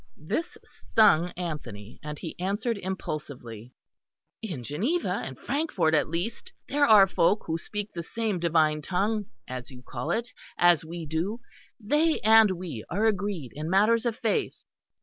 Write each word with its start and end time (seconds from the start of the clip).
This 0.17 0.57
stung 0.63 1.29
Anthony, 1.37 1.99
and 2.01 2.17
he 2.17 2.35
answered 2.39 2.79
impulsively. 2.79 3.71
"In 4.41 4.63
Geneva 4.63 5.21
and 5.23 5.37
Frankfort, 5.37 5.93
at 5.93 6.09
least, 6.09 6.51
there 6.67 6.87
are 6.87 7.05
folk 7.05 7.43
who 7.45 7.59
speak 7.59 7.93
the 7.93 8.01
same 8.01 8.39
divine 8.39 8.81
tongue, 8.81 9.25
as 9.47 9.69
you 9.69 9.83
call 9.83 10.09
it, 10.09 10.33
as 10.57 10.83
we 10.83 11.05
do; 11.05 11.39
they 11.79 12.19
and 12.21 12.49
we 12.49 12.83
are 12.89 13.05
agreed 13.05 13.51
in 13.53 13.69
matters 13.69 14.07
of 14.07 14.15
faith." 14.15 14.55